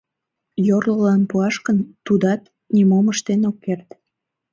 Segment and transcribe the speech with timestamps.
[0.67, 2.41] Йорлылан пуаш гын, тудат
[2.75, 3.89] нимом ыштен ок керт.